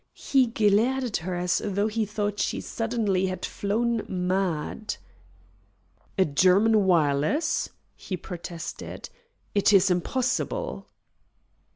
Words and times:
He 0.17 0.47
glared 0.47 1.03
at 1.03 1.17
her 1.17 1.35
as 1.35 1.61
though 1.63 1.85
he 1.85 2.07
thought 2.07 2.39
she 2.39 2.59
suddenly 2.59 3.27
had 3.27 3.45
flown 3.45 4.01
mad. 4.09 4.95
"A 6.17 6.25
German 6.25 6.85
wireless!" 6.87 7.69
he 7.95 8.17
protested. 8.17 9.11
"It 9.53 9.71
is 9.71 9.91
impossible!" 9.91 10.87